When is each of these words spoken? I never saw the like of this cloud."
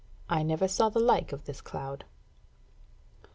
I 0.27 0.41
never 0.41 0.67
saw 0.67 0.89
the 0.89 0.97
like 0.97 1.31
of 1.31 1.45
this 1.45 1.61
cloud." 1.61 2.05